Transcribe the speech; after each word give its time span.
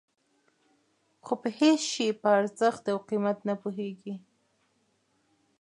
خو 1.25 1.33
په 1.41 1.49
هېڅ 1.59 1.79
شي 1.91 2.07
په 2.21 2.27
ارزښت 2.39 2.83
او 2.91 2.97
قیمت 3.09 3.37
نه 3.49 3.55
پوهېږي. 3.61 4.15